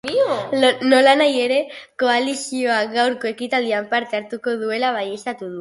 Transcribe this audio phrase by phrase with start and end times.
[0.93, 1.59] Nolanahi ere,
[2.05, 5.49] koalizioak gaurko ekitaldian parte hartuko duela baieztatu du.